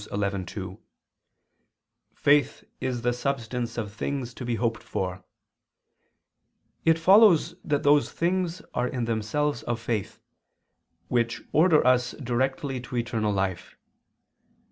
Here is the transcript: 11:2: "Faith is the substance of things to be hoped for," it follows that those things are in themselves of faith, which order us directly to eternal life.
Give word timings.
11:2: 0.11 0.79
"Faith 2.15 2.63
is 2.79 3.03
the 3.03 3.13
substance 3.13 3.77
of 3.77 3.93
things 3.93 4.33
to 4.33 4.43
be 4.43 4.55
hoped 4.55 4.81
for," 4.81 5.23
it 6.83 6.97
follows 6.97 7.53
that 7.63 7.83
those 7.83 8.11
things 8.11 8.63
are 8.73 8.87
in 8.87 9.05
themselves 9.05 9.61
of 9.61 9.79
faith, 9.79 10.19
which 11.07 11.43
order 11.51 11.85
us 11.85 12.13
directly 12.13 12.81
to 12.81 12.95
eternal 12.97 13.31
life. 13.31 13.75